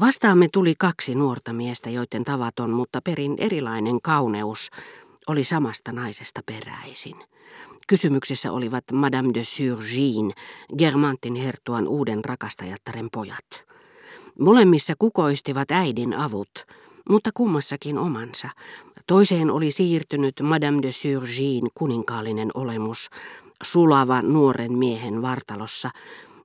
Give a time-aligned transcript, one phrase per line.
[0.00, 4.70] Vastaamme tuli kaksi nuorta miestä, joiden tavaton, mutta perin erilainen kauneus
[5.26, 7.16] oli samasta naisesta peräisin.
[7.86, 10.32] Kysymyksessä olivat Madame de Surgin,
[10.78, 13.64] Germantin hertuan uuden rakastajattaren pojat.
[14.38, 16.66] Molemmissa kukoistivat äidin avut,
[17.08, 18.48] mutta kummassakin omansa.
[19.06, 23.10] Toiseen oli siirtynyt Madame de Surgin kuninkaallinen olemus,
[23.62, 25.90] sulava nuoren miehen vartalossa,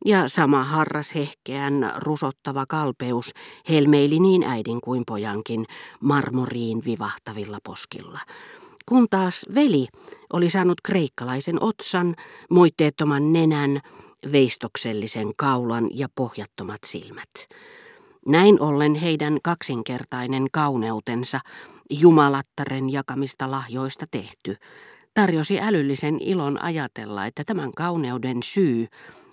[0.06, 3.32] ja sama harras hehkeän rusottava kalpeus
[3.70, 5.66] helmeili niin äidin kuin pojankin
[6.00, 8.20] marmoriin vivahtavilla poskilla.
[8.86, 9.88] Kun taas veli
[10.34, 12.16] oli saanut kreikkalaisen otsan,
[12.50, 13.82] moitteettoman nenän,
[14.32, 17.32] veistoksellisen kaulan ja pohjattomat silmät.
[18.26, 21.40] Näin ollen heidän kaksinkertainen kauneutensa,
[21.90, 24.56] jumalattaren jakamista lahjoista tehty,
[25.14, 28.88] tarjosi älyllisen ilon ajatella, että tämän kauneuden syy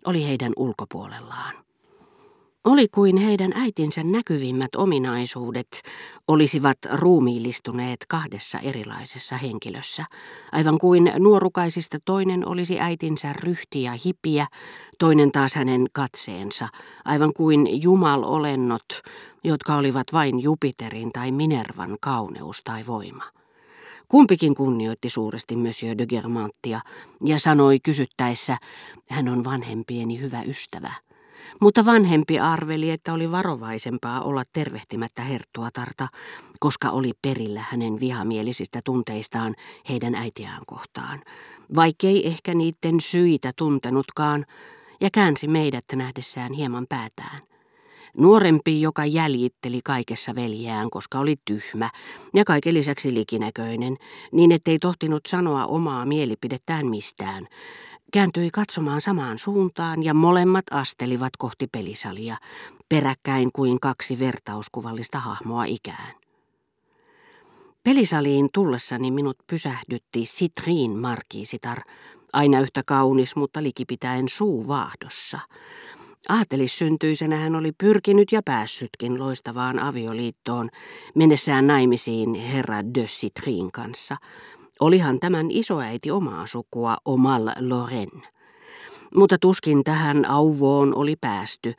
[0.07, 1.55] oli heidän ulkopuolellaan.
[2.65, 5.83] Oli kuin heidän äitinsä näkyvimmät ominaisuudet
[6.29, 10.05] olisivat ruumiillistuneet kahdessa erilaisessa henkilössä,
[10.53, 14.47] aivan kuin nuorukaisista toinen olisi äitinsä ryhti ja hipiä,
[14.99, 16.69] toinen taas hänen katseensa,
[17.05, 19.03] aivan kuin jumalolennot,
[19.45, 23.40] jotka olivat vain Jupiterin tai Minervan kauneus tai voima.
[24.11, 26.81] Kumpikin kunnioitti suuresti Monsieur de Germantia
[27.25, 28.57] ja sanoi kysyttäessä,
[29.09, 30.93] hän on vanhempieni hyvä ystävä.
[31.61, 36.09] Mutta vanhempi arveli, että oli varovaisempaa olla tervehtimättä herttuatarta,
[36.61, 39.55] koska oli perillä hänen vihamielisistä tunteistaan
[39.89, 41.21] heidän äitiään kohtaan,
[41.75, 44.47] vaikkei ehkä niiden syitä tuntenutkaan,
[45.01, 47.41] ja käänsi meidät nähdessään hieman päätään.
[48.19, 51.91] Nuorempi, joka jäljitteli kaikessa veljeään, koska oli tyhmä
[52.35, 53.97] ja kaiken lisäksi likinäköinen,
[54.33, 57.47] niin ettei tohtinut sanoa omaa mielipidettään mistään,
[58.13, 62.37] kääntyi katsomaan samaan suuntaan ja molemmat astelivat kohti pelisalia,
[62.89, 66.15] peräkkäin kuin kaksi vertauskuvallista hahmoa ikään.
[67.85, 71.79] Pelisaliin tullessani minut pysähdytti Citriin markiisitar,
[72.33, 75.39] aina yhtä kaunis, mutta likipitäen suu vaahdossa.
[76.29, 80.69] Aatelisyntyisenä hän oli pyrkinyt ja päässytkin loistavaan avioliittoon,
[81.15, 84.17] mennessään naimisiin herra de Citrin kanssa.
[84.81, 88.23] Olihan tämän isoäiti omaa sukua Omal Loren.
[89.15, 91.75] Mutta tuskin tähän auvoon oli päästy,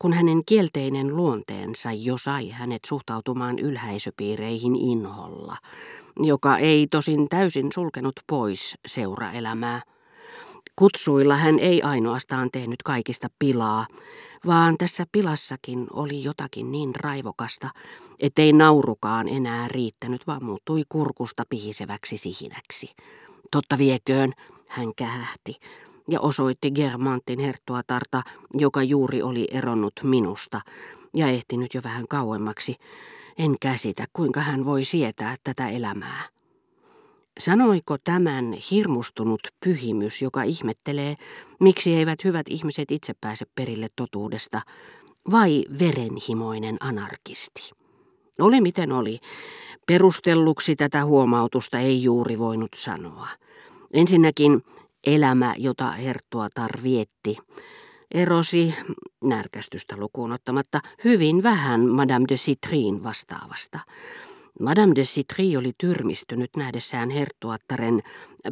[0.00, 5.56] kun hänen kielteinen luonteensa jo sai hänet suhtautumaan ylhäisöpiireihin inholla,
[6.16, 9.80] joka ei tosin täysin sulkenut pois seuraelämää.
[10.76, 13.86] Kutsuilla hän ei ainoastaan tehnyt kaikista pilaa,
[14.46, 17.70] vaan tässä pilassakin oli jotakin niin raivokasta,
[18.18, 22.90] ettei naurukaan enää riittänyt, vaan muuttui kurkusta pihiseväksi sihinäksi.
[23.50, 24.32] Totta vieköön,
[24.66, 25.54] hän kähähti
[26.10, 28.22] ja osoitti Germantin herttuatarta,
[28.54, 30.60] joka juuri oli eronnut minusta
[31.14, 32.74] ja ehtinyt jo vähän kauemmaksi.
[33.38, 36.35] En käsitä, kuinka hän voi sietää tätä elämää.
[37.38, 41.16] Sanoiko tämän hirmustunut pyhimys, joka ihmettelee,
[41.60, 44.60] miksi eivät hyvät ihmiset itse pääse perille totuudesta,
[45.30, 47.70] vai verenhimoinen anarkisti?
[48.38, 49.18] Oli miten oli.
[49.86, 53.28] Perustelluksi tätä huomautusta ei juuri voinut sanoa.
[53.92, 54.62] Ensinnäkin
[55.06, 57.38] elämä, jota Herttua tarvietti,
[58.14, 58.74] erosi,
[59.24, 63.80] närkästystä lukuun ottamatta, hyvin vähän Madame de Citrin vastaavasta.
[64.60, 68.02] Madame de Citri oli tyrmistynyt nähdessään herttuattaren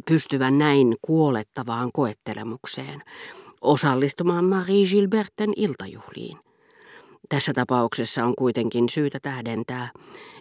[0.05, 3.01] pystyvän näin kuolettavaan koettelemukseen,
[3.61, 6.37] osallistumaan Marie Gilberten iltajuhliin.
[7.29, 9.89] Tässä tapauksessa on kuitenkin syytä tähdentää,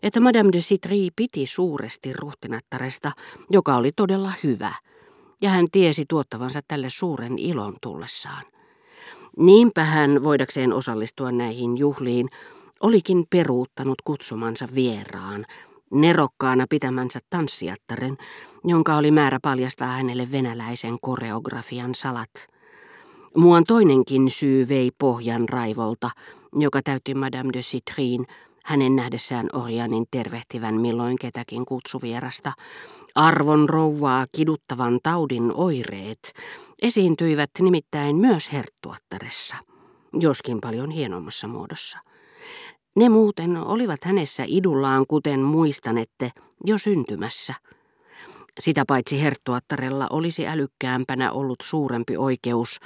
[0.02, 3.12] että Madame de Citri piti suuresti ruhtinattaresta,
[3.50, 4.72] joka oli todella hyvä,
[5.42, 8.44] ja hän tiesi tuottavansa tälle suuren ilon tullessaan.
[9.36, 12.28] Niinpä hän, voidakseen osallistua näihin juhliin,
[12.80, 15.46] olikin peruuttanut kutsumansa vieraan,
[15.90, 18.16] nerokkaana pitämänsä tanssijattaren,
[18.64, 22.30] jonka oli määrä paljastaa hänelle venäläisen koreografian salat.
[23.36, 26.10] Muan toinenkin syy vei pohjan raivolta,
[26.52, 28.26] joka täytti Madame de Citrin
[28.64, 32.52] hänen nähdessään Orianin tervehtivän milloin ketäkin kutsuvierasta.
[33.14, 36.32] Arvon rouvaa kiduttavan taudin oireet
[36.82, 39.56] esiintyivät nimittäin myös herttuattaressa,
[40.20, 41.98] joskin paljon hienommassa muodossa.
[42.96, 46.30] Ne muuten olivat hänessä idullaan, kuten muistanette,
[46.64, 47.54] jo syntymässä.
[48.60, 52.78] Sitä paitsi herttuattarella olisi älykkäämpänä ollut suurempi oikeus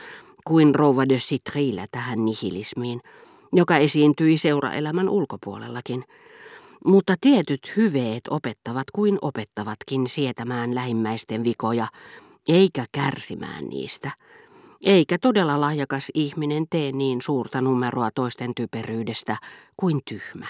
[0.45, 3.01] kuin rouva de Citrillä tähän nihilismiin,
[3.53, 6.05] joka esiintyi seuraelämän ulkopuolellakin.
[6.85, 11.87] Mutta tietyt hyveet opettavat kuin opettavatkin sietämään lähimmäisten vikoja,
[12.49, 14.11] eikä kärsimään niistä.
[14.85, 19.37] Eikä todella lahjakas ihminen tee niin suurta numeroa toisten typeryydestä
[19.77, 20.47] kuin tyhmä.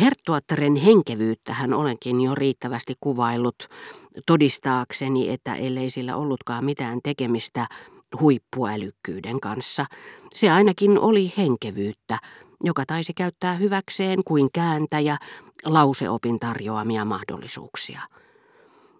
[0.00, 3.68] Herttuattaren henkevyyttä hän olenkin jo riittävästi kuvaillut
[4.26, 7.66] todistaakseni, että ellei sillä ollutkaan mitään tekemistä
[8.20, 9.86] huippuälykkyyden kanssa,
[10.34, 12.18] se ainakin oli henkevyyttä,
[12.64, 15.16] joka taisi käyttää hyväkseen kuin kääntäjä
[15.64, 18.00] lauseopin tarjoamia mahdollisuuksia.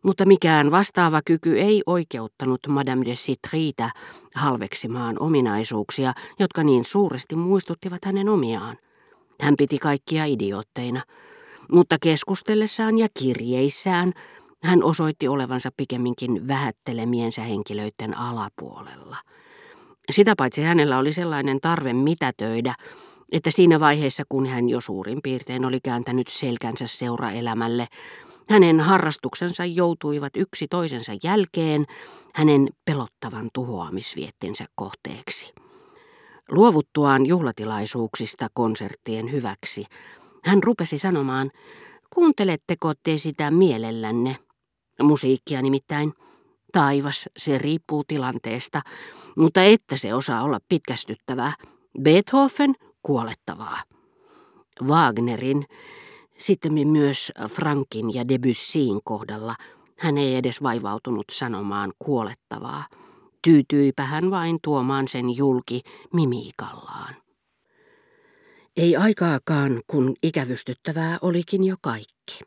[0.03, 3.91] Mutta mikään vastaava kyky ei oikeuttanut Madame de Citrita
[4.35, 8.77] halveksimaan ominaisuuksia, jotka niin suuresti muistuttivat hänen omiaan.
[9.41, 11.03] Hän piti kaikkia idiootteina,
[11.73, 14.13] mutta keskustellessaan ja kirjeissään
[14.63, 19.17] hän osoitti olevansa pikemminkin vähättelemiensä henkilöiden alapuolella.
[20.11, 22.75] Sitä paitsi hänellä oli sellainen tarve mitätöidä,
[23.33, 27.87] että siinä vaiheessa, kun hän jo suurin piirtein oli kääntänyt selkänsä seuraelämälle,
[28.49, 31.87] hänen harrastuksensa joutuivat yksi toisensa jälkeen
[32.35, 35.55] hänen pelottavan tuhoamisviettensä kohteeksi.
[36.51, 39.85] Luovuttuaan juhlatilaisuuksista konserttien hyväksi,
[40.45, 41.51] hän rupesi sanomaan,
[42.15, 44.37] kuunteletteko te sitä mielellänne?
[45.03, 46.13] Musiikkia nimittäin.
[46.73, 48.83] Taivas, se riippuu tilanteesta,
[49.37, 51.53] mutta että se osaa olla pitkästyttävää.
[52.03, 53.83] Beethoven, kuolettavaa.
[54.83, 55.67] Wagnerin,
[56.41, 59.55] sitten myös Frankin ja Debussyin kohdalla
[59.99, 62.85] hän ei edes vaivautunut sanomaan kuolettavaa.
[63.43, 65.81] Tyytyipä hän vain tuomaan sen julki
[66.15, 67.15] mimiikallaan.
[68.77, 72.41] Ei aikaakaan, kun ikävystyttävää olikin jo kaikki.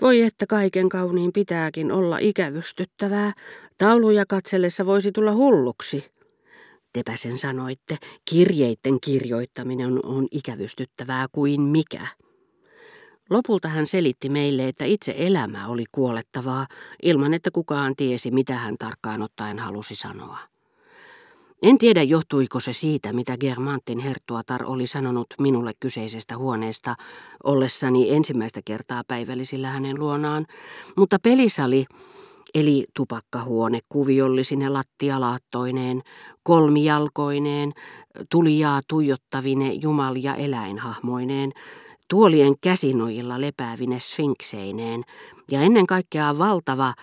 [0.00, 3.32] Voi että kaiken kauniin pitääkin olla ikävystyttävää.
[3.78, 6.04] Tauluja katsellessa voisi tulla hulluksi.
[6.92, 7.96] Tepä sen sanoitte,
[8.30, 12.06] kirjeitten kirjoittaminen on ikävystyttävää kuin mikä.
[13.32, 16.66] Lopulta hän selitti meille, että itse elämä oli kuolettavaa,
[17.02, 20.38] ilman että kukaan tiesi, mitä hän tarkkaan ottaen halusi sanoa.
[21.62, 26.94] En tiedä, johtuiko se siitä, mitä Germantin herttuatar oli sanonut minulle kyseisestä huoneesta
[27.44, 30.46] ollessani ensimmäistä kertaa päivällisillä hänen luonaan,
[30.96, 31.84] mutta pelisali,
[32.54, 36.02] eli tupakkahuone kuviollisine lattialaattoineen,
[36.42, 37.72] kolmijalkoineen,
[38.30, 41.52] tulijaa tuijottavine jumal- ja eläinhahmoineen,
[42.12, 45.04] tuolien käsinojilla lepäävine sfinkseineen
[45.50, 46.94] ja ennen kaikkea valtava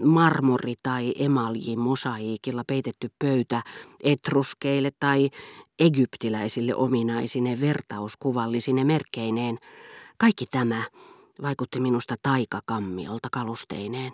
[0.00, 3.62] marmori- tai emalji-mosaiikilla peitetty pöytä
[4.02, 5.30] etruskeille tai
[5.78, 9.58] egyptiläisille ominaisine vertauskuvallisine merkkeineen.
[10.18, 10.82] Kaikki tämä
[11.42, 14.12] vaikutti minusta taikakammiolta kalusteineen.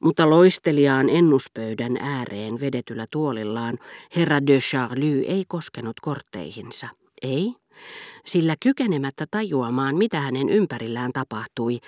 [0.00, 3.78] Mutta loisteliaan ennuspöydän ääreen vedetyllä tuolillaan
[4.16, 6.88] herra de Charlie ei koskenut kortteihinsa.
[7.22, 7.61] Ei,
[8.26, 11.78] sillä kykenemättä tajuamaan, mitä hänen ympärillään tapahtui,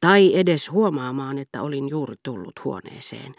[0.00, 3.34] tai edes huomaamaan, että olin juuri tullut huoneeseen.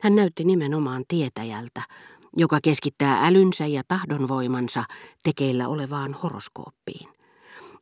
[0.00, 1.82] Hän näytti nimenomaan tietäjältä,
[2.36, 4.84] joka keskittää älynsä ja tahdonvoimansa
[5.22, 7.08] tekeillä olevaan horoskooppiin.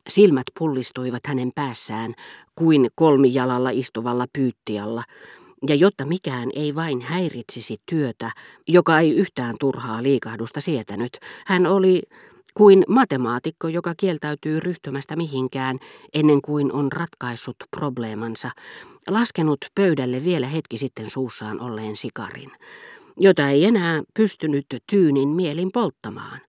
[0.09, 2.13] Silmät pullistuivat hänen päässään
[2.55, 5.03] kuin kolmijalalla istuvalla pyyttialla,
[5.67, 8.31] ja jotta mikään ei vain häiritsisi työtä,
[8.67, 12.01] joka ei yhtään turhaa liikahdusta sietänyt, hän oli
[12.59, 15.79] kuin matemaatikko, joka kieltäytyy ryhtymästä mihinkään
[16.13, 18.51] ennen kuin on ratkaissut probleemansa,
[19.09, 22.51] laskenut pöydälle vielä hetki sitten suussaan olleen sikarin,
[23.17, 26.37] jota ei enää pystynyt tyynin mielin polttamaan.